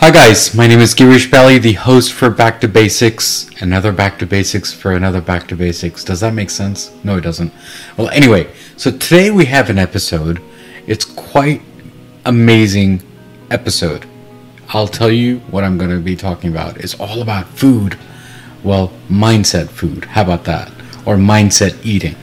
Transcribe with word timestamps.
Hi 0.00 0.10
guys, 0.10 0.54
my 0.54 0.66
name 0.66 0.78
is 0.78 0.94
Girish 0.94 1.30
Belly, 1.30 1.58
the 1.58 1.74
host 1.74 2.14
for 2.14 2.30
Back 2.30 2.62
to 2.62 2.68
Basics. 2.68 3.50
Another 3.60 3.92
Back 3.92 4.18
to 4.20 4.26
Basics 4.26 4.72
for 4.72 4.92
another 4.92 5.20
Back 5.20 5.46
to 5.48 5.56
Basics. 5.56 6.02
Does 6.04 6.20
that 6.20 6.32
make 6.32 6.48
sense? 6.48 6.90
No, 7.04 7.18
it 7.18 7.20
doesn't. 7.20 7.52
Well, 7.98 8.08
anyway, 8.08 8.50
so 8.78 8.90
today 8.90 9.30
we 9.30 9.44
have 9.44 9.68
an 9.68 9.78
episode. 9.78 10.40
It's 10.86 11.04
quite 11.04 11.60
amazing 12.24 13.02
episode. 13.50 14.06
I'll 14.70 14.88
tell 14.88 15.10
you 15.12 15.40
what 15.50 15.64
I'm 15.64 15.76
going 15.76 15.90
to 15.90 15.98
be 15.98 16.16
talking 16.16 16.50
about. 16.50 16.78
It's 16.78 16.98
all 16.98 17.20
about 17.20 17.48
food. 17.48 17.98
Well, 18.64 18.90
mindset 19.10 19.68
food. 19.68 20.06
How 20.06 20.22
about 20.22 20.44
that? 20.44 20.70
Or 21.04 21.16
mindset 21.16 21.78
eating. 21.84 22.16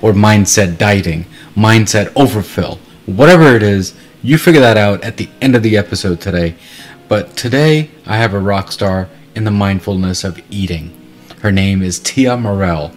Or 0.00 0.12
mindset 0.12 0.78
dieting. 0.78 1.26
Mindset 1.56 2.12
overfill. 2.14 2.78
Whatever 3.06 3.56
it 3.56 3.64
is, 3.64 3.96
you 4.22 4.38
figure 4.38 4.60
that 4.60 4.76
out 4.76 5.02
at 5.02 5.16
the 5.16 5.28
end 5.40 5.56
of 5.56 5.64
the 5.64 5.76
episode 5.76 6.20
today. 6.20 6.54
But 7.08 7.36
today, 7.36 7.90
I 8.04 8.16
have 8.16 8.34
a 8.34 8.40
rock 8.40 8.72
star 8.72 9.08
in 9.36 9.44
the 9.44 9.50
mindfulness 9.52 10.24
of 10.24 10.40
eating. 10.50 10.92
Her 11.40 11.52
name 11.52 11.80
is 11.82 12.00
Tia 12.00 12.36
Morel. 12.36 12.92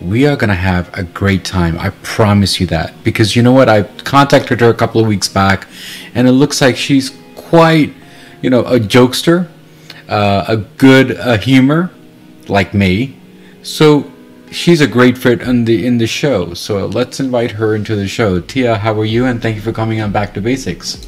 We 0.00 0.26
are 0.26 0.36
going 0.36 0.48
to 0.48 0.54
have 0.54 0.96
a 0.96 1.02
great 1.02 1.44
time. 1.44 1.78
I 1.78 1.90
promise 2.02 2.60
you 2.60 2.66
that. 2.68 3.04
Because 3.04 3.36
you 3.36 3.42
know 3.42 3.52
what? 3.52 3.68
I 3.68 3.82
contacted 3.82 4.60
her 4.60 4.70
a 4.70 4.74
couple 4.74 5.02
of 5.02 5.06
weeks 5.06 5.28
back, 5.28 5.68
and 6.14 6.26
it 6.26 6.32
looks 6.32 6.62
like 6.62 6.76
she's 6.76 7.10
quite, 7.36 7.92
you 8.40 8.48
know, 8.48 8.64
a 8.64 8.80
jokester, 8.80 9.48
uh, 10.08 10.46
a 10.48 10.56
good 10.56 11.18
uh, 11.18 11.36
humor, 11.36 11.90
like 12.48 12.72
me. 12.72 13.16
So 13.62 14.10
she's 14.50 14.80
a 14.80 14.86
great 14.86 15.18
fit 15.18 15.42
in 15.42 15.66
the 15.66 15.86
in 15.86 15.98
the 15.98 16.06
show. 16.06 16.54
So 16.54 16.86
let's 16.86 17.20
invite 17.20 17.52
her 17.52 17.74
into 17.74 17.96
the 17.96 18.08
show. 18.08 18.40
Tia, 18.40 18.76
how 18.76 18.98
are 18.98 19.04
you? 19.04 19.26
And 19.26 19.42
thank 19.42 19.56
you 19.56 19.62
for 19.62 19.72
coming 19.72 20.00
on 20.00 20.10
Back 20.10 20.32
to 20.34 20.40
Basics. 20.40 21.06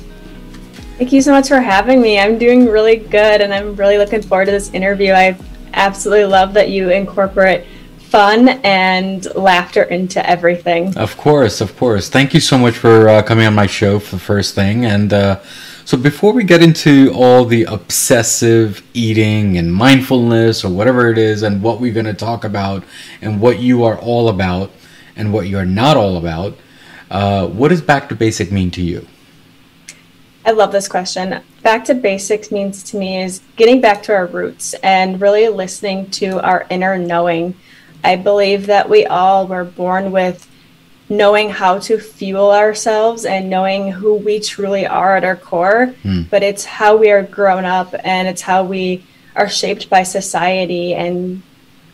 Thank 1.04 1.12
you 1.12 1.20
so 1.20 1.32
much 1.32 1.48
for 1.48 1.60
having 1.60 2.00
me. 2.00 2.18
I'm 2.18 2.38
doing 2.38 2.65
really 2.65 2.96
good 2.96 3.42
and 3.42 3.52
I'm 3.52 3.76
really 3.76 3.98
looking 3.98 4.23
forward 4.23 4.46
to 4.46 4.51
this 4.52 4.73
interview. 4.73 5.12
I 5.12 5.37
absolutely 5.74 6.24
love 6.24 6.54
that 6.54 6.70
you 6.70 6.88
incorporate 6.88 7.66
fun 7.98 8.48
and 8.65 9.23
laughter 9.34 9.82
into 9.82 10.26
everything. 10.26 10.96
Of 10.96 11.18
course, 11.18 11.60
of 11.60 11.76
course. 11.76 12.09
Thank 12.09 12.32
you 12.32 12.40
so 12.40 12.56
much 12.56 12.79
for 12.79 13.06
uh, 13.10 13.23
coming 13.23 13.46
on 13.46 13.54
my 13.54 13.66
show 13.66 13.98
for 13.98 14.16
the 14.16 14.23
first 14.23 14.54
thing. 14.54 14.87
And 14.87 15.12
uh, 15.12 15.42
so, 15.84 15.98
before 15.98 16.32
we 16.32 16.42
get 16.42 16.62
into 16.62 17.12
all 17.14 17.45
the 17.45 17.64
obsessive 17.64 18.82
eating 18.95 19.59
and 19.59 19.74
mindfulness 19.74 20.64
or 20.64 20.70
whatever 20.70 21.10
it 21.10 21.18
is, 21.18 21.42
and 21.42 21.62
what 21.62 21.82
we're 21.82 21.92
going 21.92 22.07
to 22.07 22.14
talk 22.14 22.45
about, 22.45 22.82
and 23.20 23.42
what 23.42 23.59
you 23.59 23.84
are 23.84 23.98
all 23.98 24.30
about, 24.30 24.70
and 25.16 25.34
what 25.34 25.48
you're 25.48 25.66
not 25.66 25.98
all 25.98 26.16
about, 26.16 26.57
uh, 27.10 27.46
what 27.46 27.68
does 27.68 27.82
back 27.82 28.09
to 28.09 28.14
basic 28.14 28.51
mean 28.51 28.70
to 28.70 28.80
you? 28.80 29.07
I 30.46 30.50
love 30.50 30.73
this 30.73 30.88
question. 30.88 31.40
Back 31.62 31.84
to 31.87 31.95
basics 31.95 32.50
means 32.50 32.82
to 32.84 32.98
me 32.98 33.23
is 33.23 33.40
getting 33.56 33.80
back 33.80 34.02
to 34.04 34.14
our 34.14 34.26
roots 34.26 34.74
and 34.82 35.20
really 35.20 35.48
listening 35.48 36.10
to 36.12 36.40
our 36.40 36.66
inner 36.68 36.98
knowing. 36.98 37.54
I 38.02 38.16
believe 38.16 38.66
that 38.66 38.90
we 38.90 39.06
all 39.06 39.46
were 39.46 39.64
born 39.64 40.12
with 40.12 40.46
knowing 41.09 41.48
how 41.48 41.78
to 41.78 41.98
fuel 41.98 42.51
ourselves 42.51 43.24
and 43.24 43.48
knowing 43.48 43.92
who 43.92 44.14
we 44.16 44.40
truly 44.40 44.86
are 44.86 45.16
at 45.16 45.24
our 45.24 45.36
core, 45.36 45.95
mm. 46.02 46.28
but 46.28 46.42
it's 46.42 46.64
how 46.64 46.96
we 46.96 47.10
are 47.10 47.23
grown 47.23 47.64
up 47.64 47.95
and 48.04 48.29
it's 48.29 48.42
how 48.42 48.64
we 48.64 49.04
are 49.36 49.48
shaped 49.48 49.88
by 49.88 50.02
society 50.02 50.95
and 50.95 51.42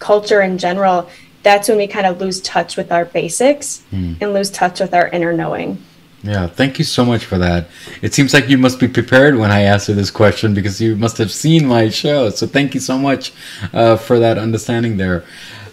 culture 0.00 0.42
in 0.42 0.58
general. 0.58 1.08
That's 1.42 1.68
when 1.68 1.78
we 1.78 1.86
kind 1.86 2.06
of 2.06 2.20
lose 2.20 2.40
touch 2.40 2.76
with 2.76 2.90
our 2.90 3.04
basics 3.04 3.84
mm. 3.92 4.20
and 4.20 4.32
lose 4.32 4.50
touch 4.50 4.80
with 4.80 4.92
our 4.92 5.08
inner 5.08 5.32
knowing. 5.32 5.82
Yeah, 6.22 6.48
thank 6.48 6.78
you 6.78 6.84
so 6.84 7.04
much 7.04 7.24
for 7.24 7.38
that. 7.38 7.68
It 8.02 8.12
seems 8.12 8.34
like 8.34 8.48
you 8.48 8.58
must 8.58 8.78
be 8.78 8.88
prepared 8.88 9.36
when 9.36 9.50
I 9.50 9.60
answer 9.60 9.94
this 9.94 10.10
question 10.10 10.52
because 10.52 10.80
you 10.80 10.94
must 10.94 11.16
have 11.16 11.32
seen 11.32 11.66
my 11.66 11.88
show. 11.88 12.28
So 12.28 12.46
thank 12.46 12.74
you 12.74 12.80
so 12.80 12.98
much 12.98 13.32
uh, 13.72 13.96
for 13.96 14.18
that 14.18 14.36
understanding 14.36 14.98
there. 14.98 15.25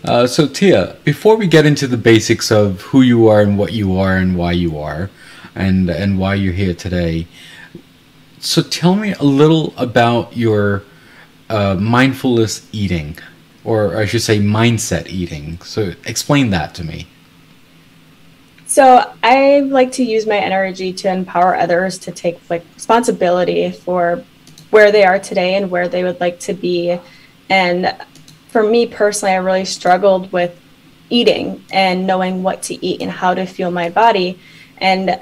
Uh, 0.06 0.26
so 0.26 0.48
Tia, 0.48 0.96
before 1.04 1.36
we 1.36 1.48
get 1.48 1.66
into 1.66 1.86
the 1.86 1.98
basics 1.98 2.50
of 2.50 2.82
who 2.82 3.02
you 3.02 3.28
are 3.28 3.42
and 3.42 3.58
what 3.58 3.74
you 3.74 3.98
are 3.98 4.16
and 4.16 4.38
why 4.38 4.54
you 4.54 4.80
are, 4.80 5.10
and 5.54 5.90
and 5.90 6.20
why 6.20 6.36
you're 6.36 6.54
here 6.54 6.74
today, 6.74 7.28
so 8.40 8.62
tell 8.62 8.96
me 8.96 9.14
a 9.14 9.24
little 9.24 9.74
about 9.76 10.38
your 10.38 10.84
uh, 11.50 11.76
mindfulness 11.76 12.68
eating, 12.72 13.18
or 13.64 13.98
I 13.98 14.06
should 14.06 14.22
say 14.22 14.40
mindset 14.40 15.08
eating. 15.08 15.60
So 15.62 15.94
explain 16.06 16.52
that 16.52 16.76
to 16.76 16.84
me. 16.84 17.08
So 18.68 19.14
I 19.24 19.62
like 19.62 19.94
to 19.94 20.04
use 20.04 20.28
my 20.28 20.38
energy 20.38 20.92
to 20.92 21.10
empower 21.10 21.56
others 21.56 21.98
to 22.00 22.12
take 22.12 22.38
like 22.50 22.66
responsibility 22.76 23.72
for 23.72 24.24
where 24.72 24.92
they 24.92 25.06
are 25.06 25.20
today 25.20 25.56
and 25.56 25.72
where 25.72 25.88
they 25.88 26.04
would 26.04 26.20
like 26.20 26.42
to 26.42 26.54
be. 26.54 27.00
And 27.50 27.96
for 28.50 28.62
me 28.62 28.86
personally, 28.86 29.34
I 29.34 29.38
really 29.38 29.64
struggled 29.64 30.34
with 30.34 30.60
eating 31.10 31.64
and 31.72 32.06
knowing 32.06 32.44
what 32.44 32.62
to 32.64 32.86
eat 32.86 33.02
and 33.02 33.10
how 33.10 33.34
to 33.34 33.46
fuel 33.46 33.72
my 33.72 33.90
body. 33.90 34.38
And 34.80 35.18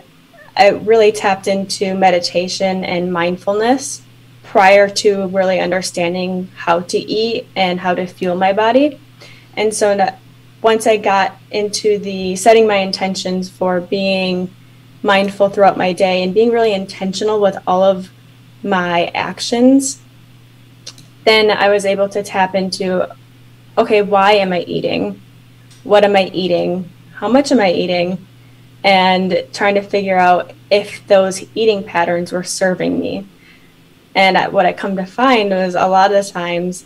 I 0.57 0.69
really 0.69 1.11
tapped 1.11 1.47
into 1.47 1.93
meditation 1.93 2.83
and 2.83 3.13
mindfulness 3.13 4.01
prior 4.41 4.89
to 4.89 5.27
really 5.27 5.59
understanding 5.59 6.49
how 6.55 6.79
to 6.79 6.97
eat 6.97 7.47
and 7.55 7.79
how 7.79 7.93
to 7.93 8.07
fuel 8.07 8.35
my 8.35 8.53
body. 8.53 8.99
And 9.55 9.71
so 9.71 10.15
once 10.65 10.87
I 10.87 10.97
got 10.97 11.37
into 11.51 11.99
the 11.99 12.35
setting 12.35 12.65
my 12.65 12.77
intentions 12.77 13.51
for 13.51 13.79
being 13.79 14.51
mindful 15.03 15.49
throughout 15.49 15.77
my 15.77 15.93
day 15.93 16.23
and 16.23 16.33
being 16.33 16.49
really 16.49 16.73
intentional 16.73 17.39
with 17.39 17.55
all 17.67 17.83
of 17.83 18.09
my 18.63 19.11
actions, 19.13 20.01
then 21.23 21.51
I 21.51 21.69
was 21.69 21.85
able 21.85 22.09
to 22.09 22.23
tap 22.23 22.55
into 22.55 23.07
okay, 23.77 24.01
why 24.01 24.31
am 24.31 24.53
I 24.53 24.61
eating? 24.61 25.21
What 25.83 26.03
am 26.03 26.15
I 26.15 26.31
eating? 26.33 26.89
How 27.13 27.27
much 27.27 27.51
am 27.51 27.59
I 27.59 27.71
eating? 27.71 28.25
And 28.83 29.45
trying 29.53 29.75
to 29.75 29.83
figure 29.83 30.17
out 30.17 30.51
if 30.71 31.05
those 31.05 31.45
eating 31.53 31.83
patterns 31.83 32.31
were 32.31 32.43
serving 32.43 32.99
me. 32.99 33.27
And 34.15 34.51
what 34.51 34.65
I 34.65 34.73
come 34.73 34.95
to 34.95 35.05
find 35.05 35.51
was 35.51 35.75
a 35.75 35.87
lot 35.87 36.11
of 36.11 36.25
the 36.25 36.31
times 36.31 36.85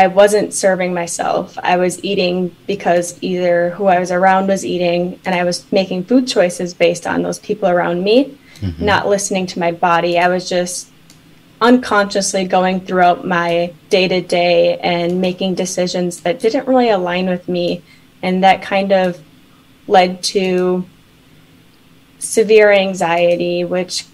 I 0.00 0.06
wasn't 0.06 0.54
serving 0.54 0.94
myself. 0.94 1.58
I 1.62 1.76
was 1.76 2.02
eating 2.02 2.56
because 2.66 3.22
either 3.22 3.68
who 3.68 3.84
I 3.84 3.98
was 3.98 4.10
around 4.10 4.46
was 4.46 4.64
eating, 4.64 5.20
and 5.26 5.34
I 5.34 5.44
was 5.44 5.70
making 5.70 6.04
food 6.04 6.26
choices 6.26 6.72
based 6.72 7.06
on 7.06 7.22
those 7.22 7.38
people 7.38 7.68
around 7.68 8.02
me, 8.02 8.38
mm-hmm. 8.60 8.82
not 8.82 9.08
listening 9.08 9.46
to 9.48 9.58
my 9.58 9.72
body. 9.72 10.18
I 10.18 10.28
was 10.28 10.48
just 10.48 10.88
unconsciously 11.60 12.46
going 12.46 12.80
throughout 12.80 13.26
my 13.26 13.74
day 13.90 14.08
to 14.08 14.22
day 14.22 14.78
and 14.78 15.20
making 15.20 15.56
decisions 15.56 16.22
that 16.22 16.40
didn't 16.40 16.66
really 16.66 16.88
align 16.88 17.28
with 17.28 17.46
me. 17.46 17.82
And 18.22 18.42
that 18.42 18.62
kind 18.62 18.92
of 18.92 19.22
led 19.86 20.22
to 20.32 20.86
severe 22.18 22.72
anxiety, 22.72 23.64
which 23.64 24.06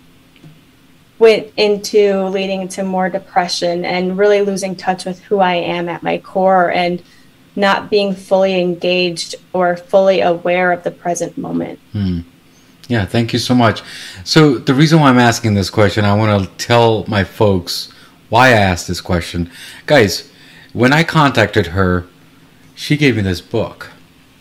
went 1.18 1.52
into 1.56 2.24
leading 2.26 2.68
to 2.68 2.82
more 2.82 3.08
depression 3.08 3.84
and 3.84 4.18
really 4.18 4.42
losing 4.42 4.76
touch 4.76 5.04
with 5.04 5.20
who 5.24 5.40
I 5.40 5.54
am 5.54 5.88
at 5.88 6.02
my 6.02 6.18
core 6.18 6.70
and 6.70 7.02
not 7.54 7.90
being 7.90 8.14
fully 8.14 8.60
engaged 8.60 9.34
or 9.52 9.76
fully 9.76 10.20
aware 10.20 10.72
of 10.72 10.84
the 10.84 10.90
present 10.90 11.38
moment. 11.38 11.78
Hmm. 11.92 12.20
Yeah, 12.88 13.04
thank 13.04 13.32
you 13.32 13.38
so 13.38 13.54
much. 13.54 13.82
So, 14.22 14.58
the 14.58 14.74
reason 14.74 15.00
why 15.00 15.08
I'm 15.08 15.18
asking 15.18 15.54
this 15.54 15.70
question, 15.70 16.04
I 16.04 16.14
want 16.14 16.44
to 16.44 16.64
tell 16.64 17.04
my 17.08 17.24
folks 17.24 17.90
why 18.28 18.48
I 18.48 18.52
asked 18.52 18.86
this 18.86 19.00
question. 19.00 19.50
Guys, 19.86 20.30
when 20.72 20.92
I 20.92 21.02
contacted 21.02 21.68
her, 21.68 22.06
she 22.76 22.96
gave 22.96 23.16
me 23.16 23.22
this 23.22 23.40
book, 23.40 23.90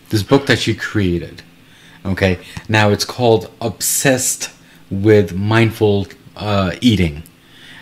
this 0.09 0.21
book 0.21 0.45
that 0.45 0.59
she 0.59 0.75
created. 0.75 1.41
Okay, 2.05 2.37
now 2.69 2.89
it's 2.89 3.05
called 3.05 3.49
Obsessed 3.61 4.51
with 4.91 5.33
Mindful 5.33 6.07
uh, 6.35 6.75
eating. 6.81 7.23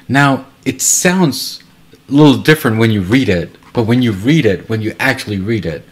Now, 0.07 0.45
it 0.65 0.81
sounds 0.81 1.63
a 2.09 2.11
little 2.11 2.37
different 2.37 2.77
when 2.77 2.91
you 2.91 3.01
read 3.01 3.29
it, 3.29 3.55
but 3.73 3.83
when 3.83 4.01
you 4.01 4.11
read 4.11 4.45
it, 4.45 4.69
when 4.69 4.81
you 4.81 4.95
actually 4.99 5.39
read 5.39 5.65
it, 5.65 5.83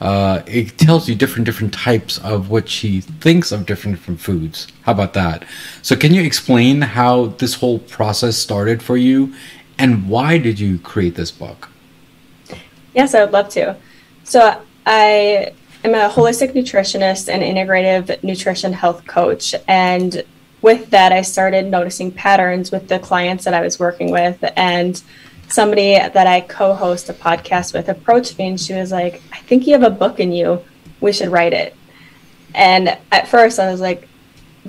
uh, 0.00 0.42
it 0.46 0.78
tells 0.78 1.08
you 1.08 1.14
different 1.14 1.44
different 1.44 1.74
types 1.74 2.18
of 2.18 2.50
what 2.50 2.68
she 2.68 3.00
thinks 3.00 3.50
of 3.50 3.66
different 3.66 3.96
different 3.96 4.20
foods. 4.20 4.68
How 4.82 4.92
about 4.92 5.12
that? 5.14 5.44
So, 5.82 5.96
can 5.96 6.14
you 6.14 6.22
explain 6.22 6.80
how 6.80 7.26
this 7.38 7.54
whole 7.54 7.80
process 7.80 8.36
started 8.36 8.82
for 8.82 8.96
you, 8.96 9.34
and 9.76 10.08
why 10.08 10.38
did 10.38 10.60
you 10.60 10.78
create 10.78 11.16
this 11.16 11.32
book? 11.32 11.68
Yes, 12.94 13.14
I 13.14 13.24
would 13.24 13.32
love 13.32 13.48
to. 13.50 13.76
So, 14.22 14.62
I 14.86 15.52
am 15.82 15.94
a 15.94 16.08
holistic 16.08 16.52
nutritionist 16.52 17.28
and 17.28 17.42
integrative 17.42 18.22
nutrition 18.22 18.72
health 18.72 19.04
coach, 19.06 19.52
and 19.66 20.22
with 20.62 20.90
that, 20.90 21.12
I 21.12 21.22
started 21.22 21.66
noticing 21.66 22.10
patterns 22.10 22.70
with 22.70 22.88
the 22.88 22.98
clients 22.98 23.44
that 23.44 23.54
I 23.54 23.60
was 23.60 23.78
working 23.78 24.10
with. 24.10 24.42
And 24.56 25.00
somebody 25.48 25.92
that 25.92 26.26
I 26.26 26.40
co 26.42 26.74
host 26.74 27.08
a 27.08 27.14
podcast 27.14 27.74
with 27.74 27.88
approached 27.88 28.38
me 28.38 28.48
and 28.48 28.60
she 28.60 28.74
was 28.74 28.92
like, 28.92 29.22
I 29.32 29.38
think 29.38 29.66
you 29.66 29.72
have 29.72 29.82
a 29.82 29.90
book 29.90 30.20
in 30.20 30.32
you. 30.32 30.62
We 31.00 31.12
should 31.12 31.28
write 31.28 31.52
it. 31.52 31.76
And 32.54 32.98
at 33.12 33.28
first, 33.28 33.58
I 33.58 33.70
was 33.70 33.80
like, 33.80 34.08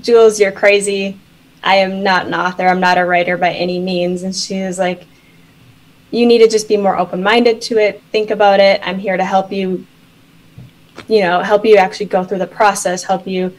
Jules, 0.02 0.40
you're 0.40 0.52
crazy. 0.52 1.20
I 1.64 1.76
am 1.76 2.04
not 2.04 2.28
an 2.28 2.34
author. 2.34 2.68
I'm 2.68 2.80
not 2.80 2.98
a 2.98 3.06
writer 3.06 3.38
by 3.38 3.52
any 3.52 3.80
means. 3.80 4.24
And 4.24 4.36
she 4.36 4.62
was 4.62 4.80
like, 4.80 5.06
you 6.12 6.26
need 6.26 6.40
to 6.40 6.48
just 6.48 6.68
be 6.68 6.78
more 6.78 6.98
open 6.98 7.22
minded 7.22 7.62
to 7.64 7.78
it. 7.78 8.02
Think 8.12 8.32
about 8.32 8.60
it. 8.60 8.82
I'm 8.84 8.98
here 8.98 9.18
to 9.18 9.26
help 9.26 9.52
you, 9.52 9.86
you 11.08 11.22
know, 11.22 11.42
help 11.42 11.66
you 11.66 11.78
actually 11.78 12.08
go 12.08 12.24
through 12.24 12.40
the 12.40 12.48
process, 12.48 13.04
help 13.04 13.28
you 13.28 13.56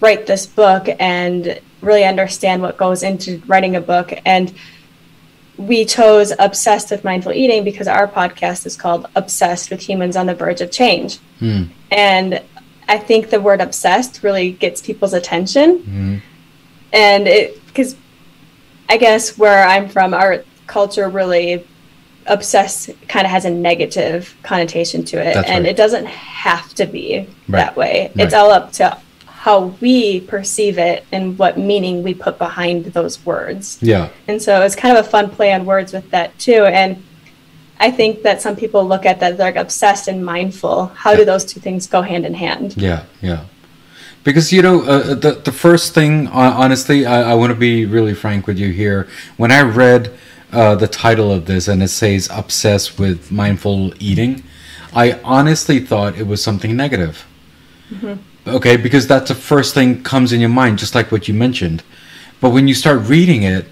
write 0.00 0.26
this 0.26 0.46
book 0.46 0.86
and 1.00 1.60
really 1.80 2.04
understand 2.04 2.62
what 2.62 2.76
goes 2.76 3.02
into 3.02 3.42
writing 3.46 3.76
a 3.76 3.80
book. 3.80 4.12
And 4.24 4.52
we 5.56 5.84
chose 5.84 6.32
Obsessed 6.38 6.90
with 6.90 7.04
Mindful 7.04 7.32
Eating 7.32 7.64
because 7.64 7.88
our 7.88 8.06
podcast 8.06 8.64
is 8.64 8.76
called 8.76 9.06
Obsessed 9.16 9.70
with 9.70 9.80
Humans 9.80 10.16
on 10.16 10.26
the 10.26 10.34
Verge 10.34 10.60
of 10.60 10.70
Change. 10.70 11.18
Hmm. 11.40 11.64
And 11.90 12.42
I 12.88 12.98
think 12.98 13.30
the 13.30 13.40
word 13.40 13.60
obsessed 13.60 14.22
really 14.22 14.52
gets 14.52 14.80
people's 14.80 15.12
attention. 15.12 15.78
Hmm. 15.80 16.16
And 16.92 17.28
it, 17.28 17.64
because 17.66 17.96
I 18.88 18.96
guess 18.96 19.36
where 19.36 19.66
I'm 19.66 19.88
from, 19.88 20.14
our 20.14 20.44
culture 20.66 21.08
really 21.08 21.66
obsessed 22.26 22.90
kind 23.08 23.26
of 23.26 23.30
has 23.30 23.44
a 23.44 23.50
negative 23.50 24.36
connotation 24.42 25.04
to 25.06 25.16
it. 25.18 25.34
That's 25.34 25.48
and 25.48 25.64
right. 25.64 25.70
it 25.70 25.76
doesn't 25.76 26.06
have 26.06 26.72
to 26.74 26.86
be 26.86 27.18
right. 27.18 27.26
that 27.48 27.76
way. 27.76 28.12
Right. 28.14 28.26
It's 28.26 28.34
all 28.34 28.50
up 28.50 28.72
to 28.72 28.98
how 29.38 29.66
we 29.80 30.20
perceive 30.22 30.78
it 30.78 31.06
and 31.12 31.38
what 31.38 31.56
meaning 31.56 32.02
we 32.02 32.12
put 32.12 32.38
behind 32.38 32.86
those 32.86 33.24
words. 33.24 33.78
Yeah. 33.80 34.08
And 34.26 34.42
so 34.42 34.62
it's 34.62 34.74
kind 34.74 34.98
of 34.98 35.06
a 35.06 35.08
fun 35.08 35.30
play 35.30 35.52
on 35.52 35.64
words 35.64 35.92
with 35.92 36.10
that 36.10 36.36
too. 36.40 36.64
And 36.64 37.00
I 37.78 37.92
think 37.92 38.24
that 38.24 38.42
some 38.42 38.56
people 38.56 38.84
look 38.84 39.06
at 39.06 39.20
that 39.20 39.36
they're 39.38 39.56
obsessed 39.56 40.08
and 40.08 40.24
mindful. 40.24 40.86
How 40.86 41.14
do 41.14 41.24
those 41.24 41.44
two 41.44 41.60
things 41.60 41.86
go 41.86 42.02
hand 42.02 42.26
in 42.26 42.34
hand? 42.34 42.76
Yeah, 42.76 43.04
yeah. 43.22 43.44
Because 44.24 44.52
you 44.52 44.60
know, 44.60 44.82
uh, 44.82 45.14
the 45.14 45.40
the 45.44 45.52
first 45.52 45.94
thing, 45.94 46.26
honestly, 46.26 47.06
I, 47.06 47.30
I 47.30 47.34
want 47.34 47.50
to 47.50 47.58
be 47.58 47.86
really 47.86 48.14
frank 48.14 48.48
with 48.48 48.58
you 48.58 48.72
here. 48.72 49.06
When 49.36 49.52
I 49.52 49.62
read 49.62 50.18
uh, 50.52 50.74
the 50.74 50.88
title 50.88 51.30
of 51.30 51.46
this 51.46 51.68
and 51.68 51.80
it 51.80 51.88
says 51.88 52.28
"obsessed 52.32 52.98
with 52.98 53.30
mindful 53.30 53.94
eating," 54.02 54.42
I 54.92 55.20
honestly 55.22 55.78
thought 55.78 56.18
it 56.18 56.26
was 56.26 56.42
something 56.42 56.76
negative. 56.76 57.24
Mm-hmm 57.90 58.20
okay 58.48 58.76
because 58.76 59.06
that's 59.06 59.28
the 59.28 59.34
first 59.34 59.74
thing 59.74 60.02
comes 60.02 60.32
in 60.32 60.40
your 60.40 60.50
mind 60.50 60.78
just 60.78 60.94
like 60.94 61.12
what 61.12 61.28
you 61.28 61.34
mentioned. 61.34 61.82
But 62.40 62.50
when 62.50 62.68
you 62.68 62.74
start 62.74 63.00
reading 63.02 63.42
it 63.42 63.66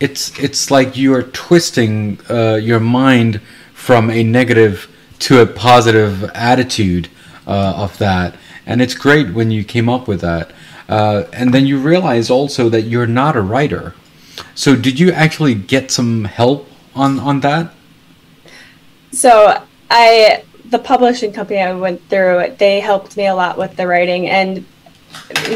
it's 0.00 0.38
it's 0.38 0.70
like 0.70 0.96
you 0.96 1.14
are 1.14 1.22
twisting 1.22 2.18
uh, 2.28 2.54
your 2.54 2.80
mind 2.80 3.40
from 3.72 4.10
a 4.10 4.22
negative 4.22 4.88
to 5.20 5.40
a 5.40 5.46
positive 5.46 6.24
attitude 6.34 7.08
uh, 7.46 7.74
of 7.76 7.96
that. 7.98 8.36
And 8.66 8.82
it's 8.82 8.94
great 8.94 9.32
when 9.32 9.50
you 9.50 9.64
came 9.64 9.88
up 9.88 10.08
with 10.08 10.20
that. 10.20 10.52
Uh, 10.88 11.24
and 11.32 11.52
then 11.54 11.66
you 11.66 11.78
realize 11.78 12.30
also 12.30 12.68
that 12.68 12.82
you're 12.82 13.06
not 13.06 13.36
a 13.36 13.40
writer. 13.40 13.94
So 14.54 14.76
did 14.76 14.98
you 14.98 15.12
actually 15.12 15.54
get 15.54 15.90
some 15.90 16.24
help 16.24 16.68
on 16.94 17.18
on 17.20 17.40
that? 17.40 17.72
So 19.12 19.62
i 19.90 20.42
the 20.74 20.78
publishing 20.80 21.32
company 21.32 21.60
I 21.60 21.72
went 21.72 22.02
through, 22.10 22.56
they 22.58 22.80
helped 22.80 23.16
me 23.16 23.28
a 23.28 23.34
lot 23.34 23.56
with 23.56 23.76
the 23.76 23.86
writing 23.86 24.28
and 24.28 24.66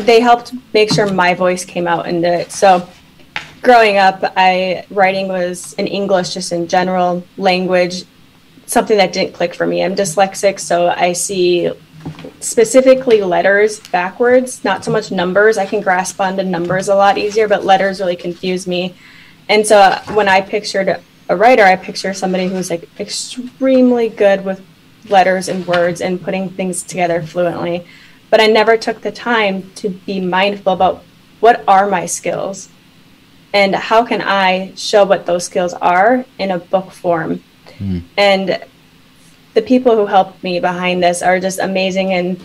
they 0.06 0.20
helped 0.20 0.54
make 0.72 0.92
sure 0.92 1.12
my 1.12 1.34
voice 1.34 1.64
came 1.64 1.88
out 1.88 2.06
into 2.06 2.32
it. 2.32 2.52
So 2.52 2.88
growing 3.60 3.96
up, 3.96 4.22
I 4.36 4.86
writing 4.90 5.26
was 5.26 5.72
in 5.72 5.88
English 5.88 6.34
just 6.34 6.52
in 6.52 6.68
general, 6.68 7.24
language, 7.36 8.04
something 8.66 8.96
that 8.96 9.12
didn't 9.12 9.34
click 9.34 9.56
for 9.56 9.66
me. 9.66 9.82
I'm 9.82 9.96
dyslexic, 9.96 10.60
so 10.60 10.86
I 10.86 11.14
see 11.14 11.72
specifically 12.38 13.20
letters 13.20 13.80
backwards, 13.88 14.62
not 14.62 14.84
so 14.84 14.92
much 14.92 15.10
numbers. 15.10 15.58
I 15.58 15.66
can 15.66 15.80
grasp 15.80 16.20
onto 16.20 16.44
numbers 16.44 16.86
a 16.86 16.94
lot 16.94 17.18
easier, 17.18 17.48
but 17.48 17.64
letters 17.64 17.98
really 17.98 18.14
confuse 18.14 18.68
me. 18.68 18.94
And 19.48 19.66
so 19.66 19.98
when 20.14 20.28
I 20.28 20.42
pictured 20.42 21.02
a 21.28 21.36
writer, 21.36 21.64
I 21.64 21.74
picture 21.74 22.14
somebody 22.14 22.46
who's 22.46 22.70
like 22.70 22.88
extremely 23.00 24.10
good 24.10 24.44
with 24.44 24.64
letters 25.10 25.48
and 25.48 25.66
words 25.66 26.00
and 26.00 26.22
putting 26.22 26.50
things 26.50 26.82
together 26.82 27.22
fluently. 27.22 27.86
But 28.30 28.40
I 28.40 28.46
never 28.46 28.76
took 28.76 29.00
the 29.00 29.12
time 29.12 29.70
to 29.76 29.88
be 29.88 30.20
mindful 30.20 30.72
about 30.72 31.04
what 31.40 31.64
are 31.66 31.88
my 31.88 32.06
skills 32.06 32.68
and 33.52 33.74
how 33.74 34.04
can 34.04 34.20
I 34.20 34.72
show 34.76 35.04
what 35.04 35.26
those 35.26 35.44
skills 35.44 35.72
are 35.74 36.24
in 36.38 36.50
a 36.50 36.58
book 36.58 36.90
form. 36.90 37.42
Mm. 37.78 38.02
And 38.16 38.64
the 39.54 39.62
people 39.62 39.96
who 39.96 40.06
helped 40.06 40.42
me 40.42 40.60
behind 40.60 41.02
this 41.02 41.22
are 41.22 41.40
just 41.40 41.58
amazing 41.58 42.12
and 42.12 42.40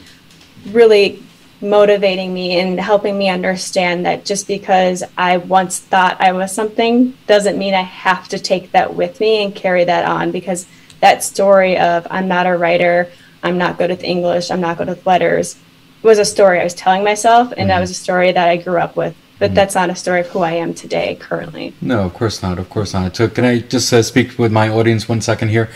really 0.67 1.21
motivating 1.63 2.33
me 2.33 2.59
and 2.59 2.79
helping 2.79 3.17
me 3.17 3.29
understand 3.29 4.05
that 4.05 4.25
just 4.25 4.47
because 4.47 5.03
I 5.17 5.37
once 5.37 5.79
thought 5.79 6.19
I 6.19 6.33
was 6.33 6.53
something 6.53 7.17
doesn't 7.25 7.57
mean 7.57 7.73
I 7.73 7.81
have 7.81 8.27
to 8.29 8.39
take 8.39 8.71
that 8.71 8.93
with 8.93 9.19
me 9.19 9.43
and 9.43 9.55
carry 9.55 9.85
that 9.85 10.05
on 10.05 10.31
because 10.31 10.67
that 11.03 11.23
story 11.23 11.77
of 11.77 12.07
I'm 12.09 12.27
not 12.27 12.47
a 12.47 12.57
writer, 12.57 13.11
I'm 13.43 13.57
not 13.57 13.77
good 13.77 13.89
with 13.89 14.03
English, 14.03 14.49
I'm 14.51 14.61
not 14.61 14.77
good 14.77 14.87
with 14.87 15.05
letters 15.05 15.57
was 16.03 16.19
a 16.19 16.25
story 16.25 16.59
I 16.59 16.63
was 16.63 16.73
telling 16.73 17.03
myself, 17.03 17.51
and 17.51 17.59
mm-hmm. 17.59 17.67
that 17.69 17.79
was 17.79 17.89
a 17.89 17.95
story 17.95 18.31
that 18.31 18.47
I 18.47 18.57
grew 18.57 18.77
up 18.77 18.95
with. 18.95 19.15
But 19.39 19.47
mm-hmm. 19.47 19.55
that's 19.55 19.75
not 19.75 19.89
a 19.89 19.95
story 19.95 20.19
of 20.19 20.27
who 20.27 20.39
I 20.39 20.51
am 20.51 20.73
today, 20.73 21.15
currently. 21.15 21.73
No, 21.81 22.03
of 22.03 22.13
course 22.13 22.43
not. 22.43 22.59
Of 22.59 22.69
course 22.69 22.93
not. 22.93 23.15
So, 23.15 23.27
can 23.27 23.45
I 23.45 23.59
just 23.59 23.91
uh, 23.91 24.03
speak 24.03 24.37
with 24.37 24.51
my 24.51 24.69
audience 24.69 25.09
one 25.09 25.21
second 25.21 25.47
here? 25.49 25.69